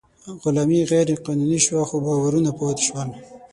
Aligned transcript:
غلامي 0.43 0.79
غیر 0.91 1.07
قانوني 1.25 1.59
شوه، 1.65 1.81
خو 1.89 1.95
باورونه 2.05 2.51
پاتې 2.59 2.83
شول. 2.87 3.09